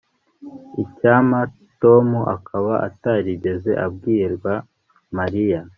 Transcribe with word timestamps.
Icyampa 0.83 1.41
Tom 1.81 2.07
akaba 2.35 2.73
atarigeze 2.87 3.71
abibwira 3.85 4.53
Mariya 5.17 5.61